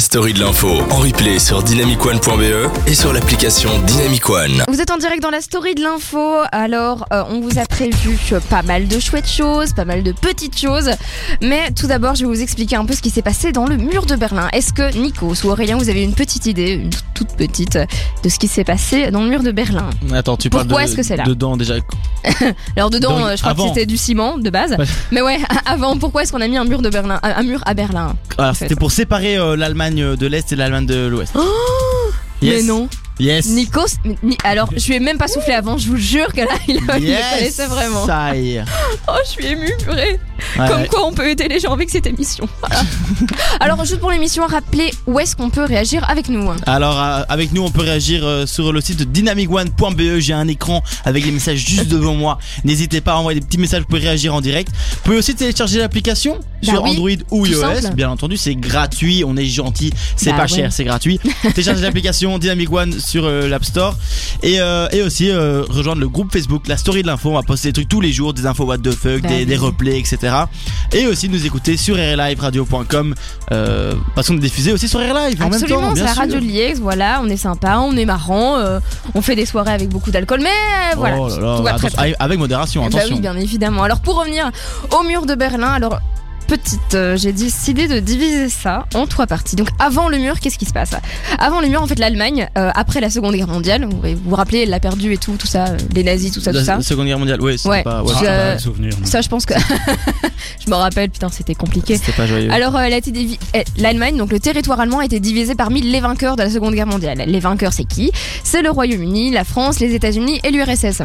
[0.00, 4.64] la story de l'info en replay sur dynamicone.be et sur l'application Dynamic One.
[4.66, 8.18] Vous êtes en direct dans la story de l'info, alors euh, on vous a prévu
[8.48, 10.90] pas mal de chouettes choses, pas mal de petites choses,
[11.42, 13.76] mais tout d'abord je vais vous expliquer un peu ce qui s'est passé dans le
[13.76, 14.48] mur de Berlin.
[14.54, 17.76] Est-ce que Nico ou Aurélien, vous avez une petite idée, une toute petite,
[18.22, 19.90] de ce qui s'est passé dans le mur de Berlin?
[20.14, 21.24] Attends, tu Pourquoi parles de, est-ce que c'est là?
[21.24, 21.74] dedans déjà.
[22.76, 23.64] Alors dedans, Donc, euh, je crois avant.
[23.64, 24.86] que c'était du ciment de base, Ouais.
[25.10, 27.74] mais ouais, avant, pourquoi est-ce qu'on a mis un mur de Berlin, un mur à
[27.74, 28.64] Berlin Alors, fait.
[28.64, 31.34] c'était pour séparer euh, l'Allemagne de l'Est et l'Allemagne de l'Ouest.
[32.42, 32.88] Mais non.
[33.18, 33.48] Yes.
[33.48, 36.46] Nikos, ni- alors je lui ai même pas soufflé avant, je vous jure que là
[36.68, 37.34] il, il le Yes.
[37.34, 38.06] connaissait vraiment.
[38.06, 38.64] Ça y est.
[39.08, 40.18] Oh, je suis émue, purée.
[40.58, 40.88] Ouais, Comme ouais.
[40.88, 42.48] quoi on peut aider les gens avec cette émission.
[42.60, 42.82] Voilà.
[43.60, 46.50] Alors juste pour l'émission, rappelez où est-ce qu'on peut réagir avec nous.
[46.66, 50.82] Alors euh, avec nous on peut réagir euh, sur le site dynamicone.be J'ai un écran
[51.04, 54.34] avec les messages juste devant moi N'hésitez pas à envoyer des petits messages pour réagir
[54.34, 57.94] en direct Vous pouvez aussi télécharger l'application Bah sur oui, Android ou iOS simple.
[57.94, 60.48] Bien entendu c'est gratuit, on est gentil, c'est Bah pas ouais.
[60.48, 61.20] cher, c'est gratuit
[61.54, 63.96] Téléchargez l'application Dynamic One sur euh, l'App Store
[64.42, 64.56] et,
[64.92, 67.88] et aussi rejoindre le groupe Facebook La Story de l'info On va poster des trucs
[67.88, 69.46] tous les jours, des infos what the fuck, Bah des, oui.
[69.46, 70.29] des replays etc
[70.92, 73.14] Et aussi nous écouter sur rliveradio.com
[73.52, 76.40] euh, Parce qu'on est diffusé aussi sur RLive en même Absolument, temps c'est la radio
[76.40, 78.80] de Liège, voilà, on est sympa, on est marrant, euh,
[79.14, 81.72] on fait des soirées avec beaucoup d'alcool, mais euh, voilà, Oh là là, tout va
[81.74, 83.14] très avec- avec modération, Bah attention.
[83.16, 83.82] oui, bien évidemment.
[83.84, 84.50] Alors pour revenir
[84.98, 86.00] au mur de Berlin, alors
[86.50, 89.54] petite, euh, j'ai décidé de diviser ça en trois parties.
[89.54, 90.90] Donc avant le mur, qu'est-ce qui se passe?
[91.38, 94.34] Avant le mur, en fait, l'Allemagne, euh, après la Seconde Guerre mondiale, vous vous vous
[94.34, 96.64] rappelez, elle l'a perdu et tout, tout ça, euh, les nazis, tout ça, tout la
[96.64, 96.80] ça.
[96.80, 97.82] Seconde Guerre mondiale, oui, Ouais.
[97.84, 98.92] pas, ouais, Je- c'était souvenir.
[99.04, 99.54] Ça, je pense que
[100.66, 101.10] je me rappelle.
[101.10, 101.96] Putain, c'était compliqué.
[101.96, 102.50] c'était pas joyeux.
[102.50, 106.50] Alors, eh, l'Allemagne, donc le territoire allemand, a été divisé parmi les vainqueurs de la
[106.50, 107.22] Seconde Guerre mondiale.
[107.26, 108.10] Les vainqueurs, c'est qui?
[108.42, 111.02] C'est le Royaume-Uni, la France, les États-Unis et l'URSS.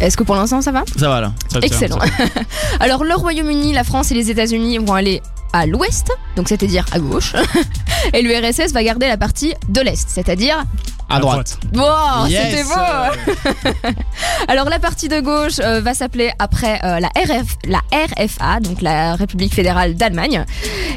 [0.00, 0.84] Est-ce que pour l'instant ça va?
[0.98, 1.32] Ça va là.
[1.50, 1.98] Ça tient, Excellent.
[2.00, 2.06] ça.
[2.80, 6.98] Alors, le Royaume-Uni, la France et les États-Unis vont aller à l'ouest, donc c'est-à-dire à
[6.98, 7.32] gauche,
[8.12, 10.64] et l'URSS va garder la partie de l'est, c'est-à-dire.
[11.08, 11.58] À droite.
[11.72, 12.50] Wow, Yes.
[12.50, 13.92] c'était beau
[14.48, 18.82] Alors la partie de gauche euh, va s'appeler après euh, la, RF, la RFA, donc
[18.82, 20.44] la République fédérale d'Allemagne,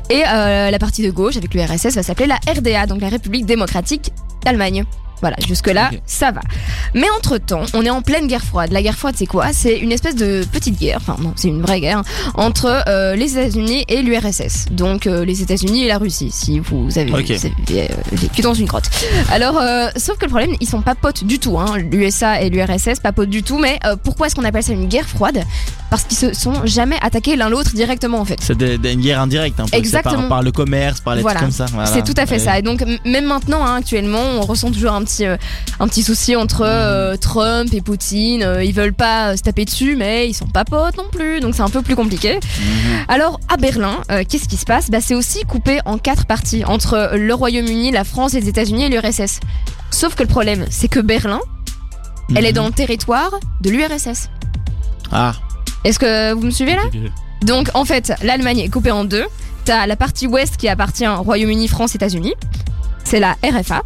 [0.09, 3.45] et euh, la partie de gauche avec l'URSS va s'appeler la RDA, donc la République
[3.45, 4.11] démocratique
[4.43, 4.83] d'Allemagne.
[5.21, 6.41] Voilà, jusque-là, ça va.
[6.93, 8.71] Mais entre-temps, on est en pleine guerre froide.
[8.71, 9.47] La guerre froide, c'est quoi?
[9.53, 12.03] C'est une espèce de petite guerre, enfin non, c'est une vraie guerre,
[12.35, 14.67] entre euh, les États-Unis et l'URSS.
[14.71, 17.25] Donc euh, les États-Unis et la Russie, si vous avez, Ok.
[17.31, 18.89] vous avez, euh, vécu dans une grotte.
[19.31, 21.59] Alors, euh, sauf que le problème, ils sont pas potes du tout.
[21.59, 21.77] Hein.
[21.91, 23.57] L'USA et l'URSS, pas potes du tout.
[23.57, 25.43] Mais euh, pourquoi est-ce qu'on appelle ça une guerre froide?
[25.89, 28.37] Parce qu'ils se sont jamais attaqués l'un l'autre directement, en fait.
[28.41, 29.75] C'est une guerre indirecte un peu.
[29.75, 30.19] Exactement.
[30.19, 31.39] Par, par le commerce, par les Voilà.
[31.39, 31.65] trucs comme ça.
[31.73, 31.89] voilà.
[31.89, 32.39] C'est tout à fait Ouais.
[32.39, 32.59] ça.
[32.59, 35.35] Et donc, même maintenant, hein, actuellement, on ressent toujours un petit, euh,
[35.79, 38.43] un petit souci entre euh, Trump et Poutine.
[38.43, 41.39] Euh, ils veulent pas se taper dessus, mais ils sont pas potes non plus.
[41.39, 42.35] Donc, c'est un peu plus compliqué.
[42.35, 42.41] Mhm.
[43.07, 43.97] Alors, à Berlin,
[44.29, 44.91] qu'est-ce qui se passe?
[44.91, 48.89] Bah, C'est aussi coupé en quatre parties entre le Royaume-Uni, la France, les États-Unis et
[48.89, 49.39] l'URSS.
[49.89, 51.39] Sauf que le problème, c'est que Berlin,
[52.35, 52.55] elle est Mhm.
[52.55, 54.29] dans le territoire de l'URSS.
[55.11, 55.33] Ah,
[55.83, 56.83] Est-ce que vous me suivez là
[57.41, 59.25] Donc en fait, l'Allemagne est coupée en deux.
[59.65, 62.33] T'as la partie ouest qui appartient au Royaume-Uni, France, États-Unis.
[63.03, 63.83] C'est la RFA.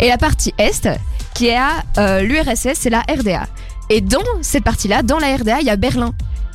[0.00, 0.88] Et la partie est
[1.34, 3.46] qui est à euh, l'URSS, c'est la RDA.
[3.90, 6.14] Et dans cette partie-là, dans la RDA, il y a Berlin.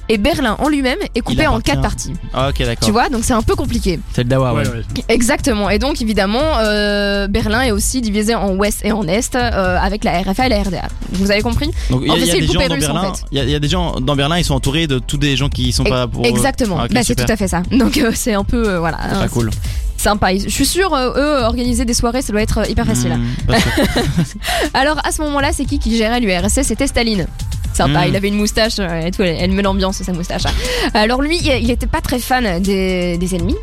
[0.09, 2.13] Et Berlin en lui-même est coupé en quatre parties.
[2.33, 2.85] Ah, ok, d'accord.
[2.85, 3.99] Tu vois, donc c'est un peu compliqué.
[4.13, 4.63] C'est le Dawa, ouais.
[5.09, 5.69] Exactement.
[5.69, 10.03] Et donc évidemment, euh, Berlin est aussi divisé en ouest et en est euh, avec
[10.03, 10.87] la RFA et la RDA.
[11.11, 12.53] Vous avez compris Donc il y En a, fait, il y a c'est des gens
[12.67, 13.13] dans russe, en Berlin.
[13.13, 13.23] fait.
[13.31, 15.17] Il y, a- il y a des gens dans Berlin, ils sont entourés de tous
[15.17, 16.25] des gens qui sont pas pour.
[16.25, 16.77] Exactement.
[16.79, 17.61] Ah, bah, c'est tout à fait ça.
[17.71, 18.97] Donc euh, c'est un peu euh, voilà.
[19.11, 19.49] C'est pas cool.
[19.97, 20.35] Sympa.
[20.37, 23.17] Je suis sûre, euh, eux, organiser des soirées, ça doit être hyper facile.
[23.47, 23.55] Sûr.
[24.75, 27.25] Alors, à ce moment-là, c'est qui qui gérait l'URSS C'était Staline.
[27.77, 28.09] Sympa, Mm.
[28.09, 30.43] il avait une moustache euh, et tout, elle, elle met l'ambiance, sa moustache.
[30.93, 33.55] Alors, lui, il il était pas très fan des, des ennemis.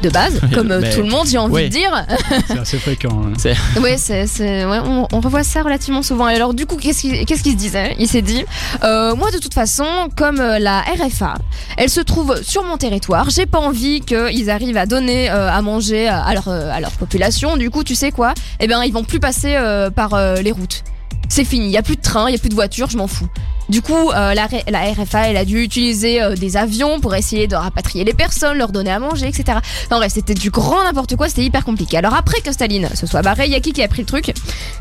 [0.00, 1.90] De base, comme euh, Mais- tout le monde, j'ai envie de dire.
[2.46, 3.20] C'est assez fréquent.
[3.34, 3.80] hein.
[3.80, 6.28] ouais, c'est, c'est- ouais, on, on revoit ça relativement souvent.
[6.28, 7.96] Et alors, du coup, qu'est-ce qu'il, se disait?
[7.98, 8.44] Il s'est dit,
[8.84, 9.84] euh, moi, de toute façon,
[10.14, 11.34] comme la RFA,
[11.78, 15.60] elle se trouve sur mon territoire, j'ai pas envie qu'ils arrivent à donner euh, à
[15.62, 17.56] manger à leur, à leur population.
[17.56, 18.34] Du coup, tu sais quoi?
[18.60, 20.10] Eh bien, ils vont plus passer euh, par
[20.40, 20.84] les routes.
[21.28, 22.96] C'est fini, il y a plus de train, il y a plus de voitures, je
[22.96, 23.28] m'en fous.
[23.68, 27.54] Du coup, euh, la, RFA, elle a dû utiliser euh, des avions pour essayer de
[27.54, 29.58] rapatrier les personnes, leur donner à manger, etc.
[29.86, 31.98] Enfin bref, c'était du grand n'importe quoi, c'était hyper compliqué.
[31.98, 34.06] Alors après que Staline se soit barré, il y a qui qui a pris le
[34.06, 34.32] truc?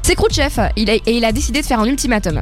[0.04, 2.40] C'est Khrouchtchev, il a, et il a décidé de faire un ultimatum.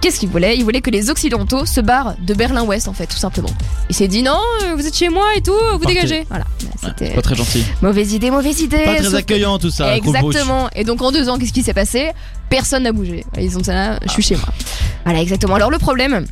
[0.00, 0.56] Qu'est-ce qu'il voulait?
[0.56, 3.50] Il voulait que les Occidentaux se barrent de Berlin-Ouest, en fait, tout simplement.
[3.90, 5.94] Il s'est dit non, euh, vous êtes chez moi et tout, vous Partez.
[5.94, 6.24] dégagez.
[6.30, 7.64] Voilà, Ouais, c'était pas très gentil.
[7.82, 8.78] mauvaise idée, mauvaise idée.
[8.84, 9.94] Pas très accueillant tout ça.
[9.96, 10.70] Exactement.
[10.74, 12.12] Et donc en deux ans, qu'est-ce qui s'est passé?
[12.48, 13.24] Personne n'a bougé.
[13.38, 14.46] Ils ont dit là, je suis chez moi.
[15.04, 15.54] Voilà, exactement.
[15.56, 16.24] Alors le problème,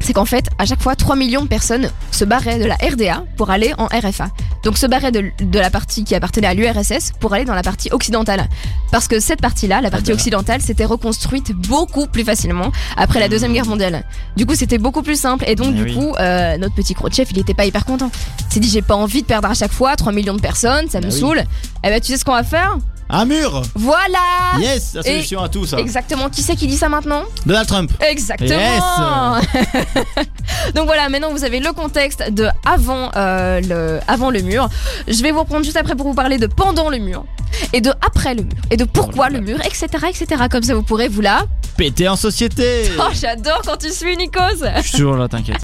[0.00, 3.24] c'est qu'en fait, à chaque fois, 3 millions de personnes se barraient de la RDA
[3.36, 4.28] pour aller en RFA.
[4.62, 7.62] donc se barrer de, de la partie qui appartenait à l'URSS pour aller dans la
[7.62, 8.46] partie occidentale.
[8.92, 10.14] Parce que cette partie-là, la partie bah.
[10.14, 14.04] occidentale, s'était reconstruite beaucoup plus facilement après la Deuxième Guerre mondiale.
[14.36, 15.44] Du coup, c'était beaucoup plus simple.
[15.48, 15.94] Et donc, Eh du oui.
[15.94, 18.10] coup, euh, notre petit Khrouchtchev, il était pas hyper content.
[18.48, 20.88] Il s'est dit, j'ai pas envie de perdre à chaque fois 3 millions de personnes,
[20.88, 21.18] ça me Bah oui.
[21.20, 21.42] saoule.
[21.84, 22.76] Eh ben, tu sais ce qu'on va faire?
[23.08, 24.18] Un mur Voilà
[24.58, 25.78] Yes, la solution à tout ça.
[25.78, 26.28] Exactement.
[26.28, 27.92] Qui c'est qui dit ça maintenant Donald Trump.
[28.00, 29.36] Exactement.
[30.74, 34.68] Donc voilà, maintenant vous avez le contexte de avant, euh, le, avant le mur.
[35.06, 37.24] Je vais vous reprendre juste après pour vous parler de pendant le mur
[37.72, 40.26] et de après le mur et de pourquoi le mur, etc., etc.
[40.50, 41.46] Comme ça vous pourrez vous là.
[41.76, 42.90] Pété en société.
[42.98, 44.64] Oh, j'adore quand tu suis Nikos.
[44.78, 45.54] Je suis toujours là, t'inquiète.